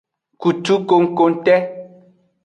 Kutu 0.41 0.75
kokongte. 0.87 1.55